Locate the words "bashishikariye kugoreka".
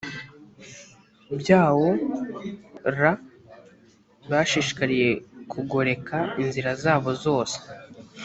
4.29-6.17